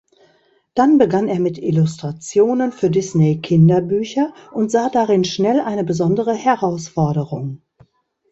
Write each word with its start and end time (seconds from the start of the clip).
Dann 0.73 0.97
begann 0.97 1.27
er 1.27 1.39
mit 1.39 1.59
Illustrationen 1.59 2.71
für 2.71 2.89
Disney-Kinderbücher 2.89 4.33
und 4.51 4.71
sah 4.71 4.89
darin 4.89 5.25
schnell 5.25 5.59
eine 5.59 5.83
besondere 5.83 6.33
Herausforderung. 6.33 7.61